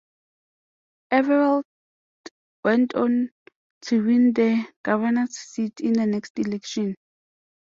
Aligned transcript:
Everett 1.11 1.63
went 2.63 2.95
on 2.95 3.29
to 3.83 4.03
win 4.03 4.33
the 4.33 4.65
governor's 4.81 5.37
seat 5.37 5.79
in 5.79 5.93
the 5.93 6.07
next 6.07 6.39
election. 6.39 6.95